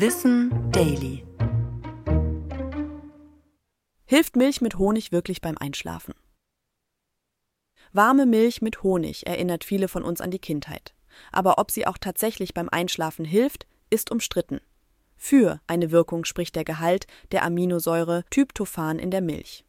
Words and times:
Wissen 0.00 0.70
Daily. 0.70 1.24
Hilft 4.04 4.36
Milch 4.36 4.60
mit 4.60 4.78
Honig 4.78 5.10
wirklich 5.10 5.40
beim 5.40 5.58
Einschlafen? 5.58 6.14
Warme 7.92 8.24
Milch 8.24 8.62
mit 8.62 8.84
Honig 8.84 9.26
erinnert 9.26 9.64
viele 9.64 9.88
von 9.88 10.04
uns 10.04 10.20
an 10.20 10.30
die 10.30 10.38
Kindheit. 10.38 10.94
Aber 11.32 11.58
ob 11.58 11.72
sie 11.72 11.84
auch 11.84 11.98
tatsächlich 11.98 12.54
beim 12.54 12.68
Einschlafen 12.68 13.24
hilft, 13.24 13.66
ist 13.90 14.12
umstritten. 14.12 14.60
Für 15.16 15.60
eine 15.66 15.90
Wirkung 15.90 16.24
spricht 16.24 16.54
der 16.54 16.62
Gehalt 16.62 17.08
der 17.32 17.42
Aminosäure 17.42 18.22
Tryptophan 18.30 19.00
in 19.00 19.10
der 19.10 19.20
Milch. 19.20 19.64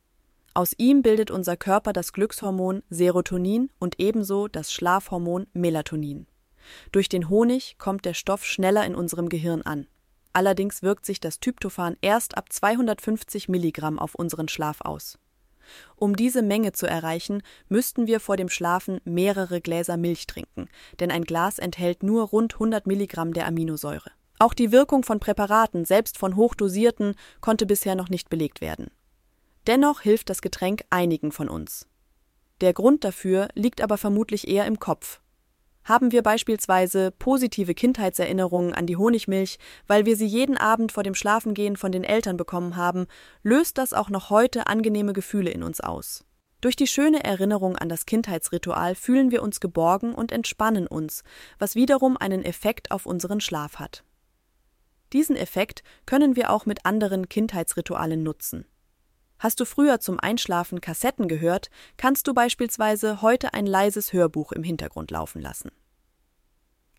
Aus 0.54 0.74
ihm 0.78 1.02
bildet 1.02 1.32
unser 1.32 1.58
Körper 1.58 1.92
das 1.92 2.14
Glückshormon 2.14 2.84
Serotonin 2.92 3.72
und 3.80 4.00
ebenso 4.00 4.48
das 4.48 4.72
Schlafhormon 4.72 5.48
Melatonin. 5.54 6.28
Durch 6.92 7.10
den 7.10 7.30
Honig 7.30 7.80
kommt 7.80 8.06
der 8.06 8.14
Stoff 8.14 8.46
schneller 8.46 8.86
in 8.86 8.94
unserem 8.94 9.30
Gehirn 9.30 9.64
an. 9.64 9.88
Allerdings 10.34 10.84
wirkt 10.84 11.06
sich 11.06 11.20
das 11.20 11.40
Tryptophan 11.40 11.98
erst 12.02 12.38
ab 12.38 12.52
250 12.52 13.50
Milligramm 13.50 14.00
auf 14.00 14.16
unseren 14.16 14.48
Schlaf 14.48 14.82
aus. 14.82 15.18
Um 15.96 16.16
diese 16.16 16.42
Menge 16.42 16.72
zu 16.72 16.88
erreichen, 16.88 17.44
müssten 17.68 18.08
wir 18.08 18.20
vor 18.20 18.38
dem 18.38 18.50
Schlafen 18.50 19.02
mehrere 19.04 19.62
Gläser 19.62 19.98
Milch 19.98 20.28
trinken, 20.28 20.68
denn 21.00 21.12
ein 21.12 21.24
Glas 21.24 21.60
enthält 21.60 22.04
nur 22.04 22.24
rund 22.24 22.56
100 22.56 22.88
Milligramm 22.88 23.34
der 23.34 23.48
Aminosäure. 23.48 24.12
Auch 24.40 24.54
die 24.54 24.72
Wirkung 24.72 25.04
von 25.04 25.20
Präparaten, 25.20 25.86
selbst 25.86 26.18
von 26.18 26.36
hochdosierten, 26.36 27.16
konnte 27.42 27.66
bisher 27.66 27.96
noch 27.96 28.10
nicht 28.10 28.30
belegt 28.30 28.62
werden. 28.62 28.90
Dennoch 29.68 30.02
hilft 30.02 30.30
das 30.30 30.42
Getränk 30.42 30.84
einigen 30.90 31.32
von 31.32 31.50
uns. 31.50 31.86
Der 32.62 32.74
Grund 32.74 33.04
dafür 33.04 33.50
liegt 33.54 33.82
aber 33.82 33.98
vermutlich 33.98 34.48
eher 34.48 34.66
im 34.66 34.80
Kopf. 34.80 35.22
Haben 35.90 36.12
wir 36.12 36.22
beispielsweise 36.22 37.10
positive 37.10 37.74
Kindheitserinnerungen 37.74 38.76
an 38.76 38.86
die 38.86 38.96
Honigmilch, 38.96 39.58
weil 39.88 40.06
wir 40.06 40.16
sie 40.16 40.28
jeden 40.28 40.56
Abend 40.56 40.92
vor 40.92 41.02
dem 41.02 41.16
Schlafengehen 41.16 41.78
von 41.78 41.92
den 41.92 42.04
Eltern 42.04 42.38
bekommen 42.38 42.76
haben, 42.76 43.08
löst 43.42 43.80
das 43.80 43.94
auch 43.94 44.12
noch 44.12 44.30
heute 44.30 44.68
angenehme 44.68 45.14
Gefühle 45.14 45.50
in 45.50 45.64
uns 45.64 45.82
aus. 45.82 46.26
Durch 46.62 46.76
die 46.76 46.86
schöne 46.86 47.24
Erinnerung 47.24 47.76
an 47.76 47.90
das 47.90 48.06
Kindheitsritual 48.06 48.94
fühlen 48.94 49.32
wir 49.32 49.42
uns 49.42 49.60
geborgen 49.60 50.14
und 50.14 50.32
entspannen 50.32 50.86
uns, 50.86 51.24
was 51.58 51.74
wiederum 51.74 52.18
einen 52.18 52.46
Effekt 52.46 52.92
auf 52.92 53.08
unseren 53.08 53.42
Schlaf 53.42 53.80
hat. 53.80 54.04
Diesen 55.12 55.36
Effekt 55.36 55.82
können 56.06 56.36
wir 56.36 56.52
auch 56.52 56.68
mit 56.68 56.86
anderen 56.86 57.30
Kindheitsritualen 57.30 58.22
nutzen. 58.22 58.66
Hast 59.40 59.62
du 59.62 59.66
früher 59.66 60.02
zum 60.02 60.20
Einschlafen 60.20 60.82
Kassetten 60.82 61.30
gehört, 61.30 61.70
kannst 61.96 62.28
du 62.28 62.34
beispielsweise 62.34 63.22
heute 63.22 63.54
ein 63.54 63.66
leises 63.66 64.12
Hörbuch 64.12 64.52
im 64.52 64.64
Hintergrund 64.64 65.12
laufen 65.12 65.42
lassen. 65.42 65.72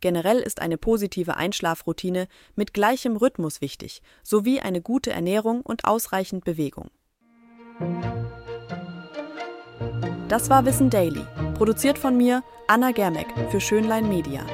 Generell 0.01 0.39
ist 0.39 0.63
eine 0.63 0.79
positive 0.79 1.37
Einschlafroutine 1.37 2.27
mit 2.57 2.73
gleichem 2.73 3.17
Rhythmus 3.17 3.61
wichtig, 3.61 4.01
sowie 4.23 4.61
eine 4.61 4.81
gute 4.81 5.11
Ernährung 5.11 5.61
und 5.61 5.85
ausreichend 5.85 6.45
Bewegung. 6.45 6.91
Das 10.29 10.49
war 10.49 10.65
Wissen 10.65 10.89
Daily, 10.89 11.25
produziert 11.55 11.99
von 11.99 12.17
mir, 12.17 12.43
Anna 12.67 12.93
Germeck, 12.93 13.29
für 13.51 13.61
Schönlein 13.61 14.09
Media. 14.09 14.47